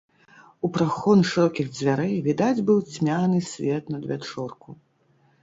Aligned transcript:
У 0.67 0.69
прахон 0.77 1.19
шырокіх 1.31 1.67
дзвярэй 1.75 2.15
відаць 2.29 2.63
быў 2.71 2.79
цьмяны 2.95 3.43
свет 3.51 3.83
надвячорку. 3.95 4.69